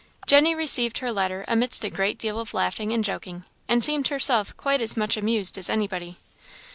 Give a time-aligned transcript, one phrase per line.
[0.25, 4.57] Jenny received her letter amidst a great deal of laughing and joking, and seemed herself
[4.57, 6.17] quite as much amused as anybody.